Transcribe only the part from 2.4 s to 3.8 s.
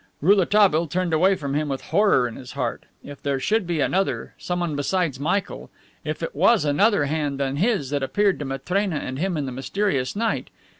heart. If there should